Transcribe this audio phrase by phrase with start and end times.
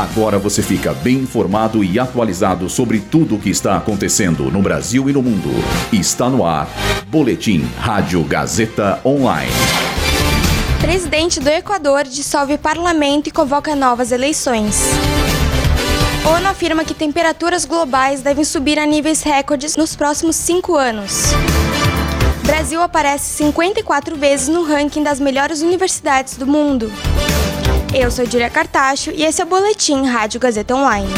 [0.00, 5.10] Agora você fica bem informado e atualizado sobre tudo o que está acontecendo no Brasil
[5.10, 5.50] e no mundo.
[5.92, 6.66] Está no ar.
[7.08, 9.52] Boletim Rádio Gazeta Online.
[10.80, 14.80] Presidente do Equador dissolve parlamento e convoca novas eleições.
[16.24, 21.24] ONU afirma que temperaturas globais devem subir a níveis recordes nos próximos cinco anos.
[22.44, 26.90] Brasil aparece 54 vezes no ranking das melhores universidades do mundo.
[27.92, 31.12] Eu sou Julia Cartacho e esse é o Boletim Rádio Gazeta Online.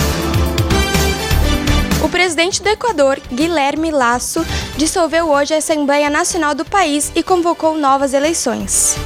[2.03, 4.45] O presidente do Equador, Guilherme Lasso,
[4.79, 8.97] dissolveu hoje a Assembleia Nacional do país e convocou novas eleições.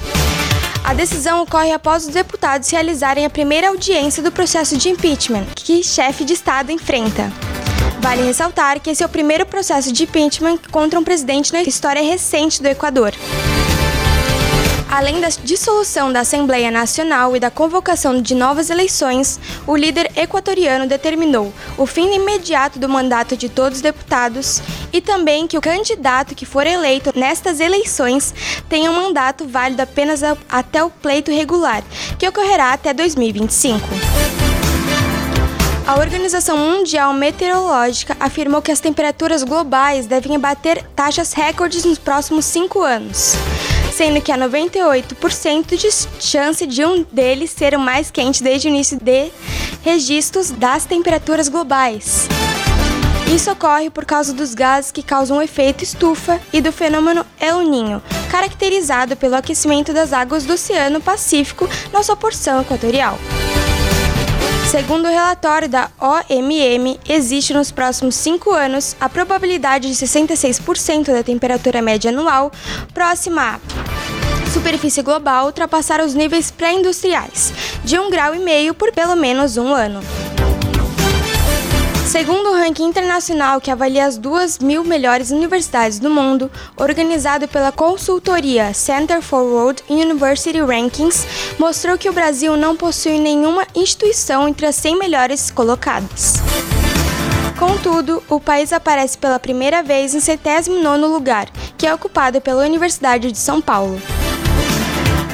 [0.84, 5.82] A decisão ocorre após os deputados realizarem a primeira audiência do processo de impeachment que
[5.82, 7.32] chefe de Estado enfrenta.
[8.00, 12.02] Vale ressaltar que esse é o primeiro processo de impeachment contra um presidente na história
[12.02, 13.12] recente do Equador.
[14.96, 20.86] Além da dissolução da Assembleia Nacional e da convocação de novas eleições, o líder equatoriano
[20.86, 26.34] determinou o fim imediato do mandato de todos os deputados e também que o candidato
[26.34, 28.34] que for eleito nestas eleições
[28.70, 31.84] tenha um mandato válido apenas até o pleito regular,
[32.18, 33.86] que ocorrerá até 2025.
[35.86, 42.46] A Organização Mundial Meteorológica afirmou que as temperaturas globais devem bater taxas recordes nos próximos
[42.46, 43.36] cinco anos
[43.96, 45.90] sendo que há 98% de
[46.22, 49.30] chance de um deles ser o mais quente desde o início de
[49.82, 52.28] registros das temperaturas globais.
[53.34, 57.62] Isso ocorre por causa dos gases que causam o efeito estufa e do fenômeno El
[57.62, 63.18] Niño, caracterizado pelo aquecimento das águas do Oceano Pacífico na sua porção equatorial.
[64.76, 71.22] Segundo o relatório da OMM, existe nos próximos cinco anos a probabilidade de 66% da
[71.22, 72.52] temperatura média anual
[72.92, 77.54] próxima à superfície global ultrapassar os níveis pré-industriais,
[77.84, 80.00] de 1,5 grau por pelo menos um ano.
[82.16, 87.70] Segundo o ranking internacional que avalia as duas mil melhores universidades do mundo, organizado pela
[87.70, 91.26] consultoria Center for World University Rankings,
[91.58, 96.36] mostrou que o Brasil não possui nenhuma instituição entre as 100 melhores colocadas.
[97.58, 103.30] Contudo, o país aparece pela primeira vez em 79º lugar, que é ocupado pela Universidade
[103.30, 104.00] de São Paulo.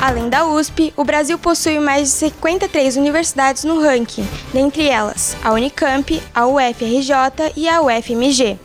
[0.02, 5.52] Além da USP, o Brasil possui mais de 53 universidades no ranking, dentre elas a
[5.52, 8.58] Unicamp, a UFRJ e a UFMG.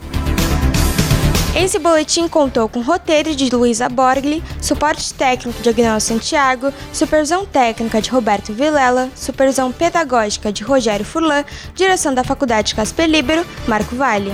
[1.56, 8.02] Esse boletim contou com roteiro de Luísa Borgli, suporte técnico de Agnaldo Santiago, supervisão técnica
[8.02, 14.31] de Roberto Vilela, supervisão pedagógica de Rogério Furlan, direção da Faculdade Casper Libero, Marco Vale.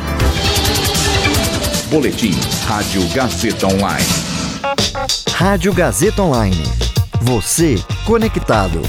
[1.89, 2.31] Boletim
[2.65, 4.07] Rádio Gazeta Online.
[5.33, 6.92] Rádio Gazeta Online.
[7.23, 7.75] Você
[8.05, 8.81] conectado.